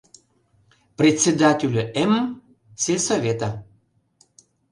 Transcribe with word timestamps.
«Председателю 0.97 1.81
М... 2.09 2.13
сельсовета. 2.83 3.49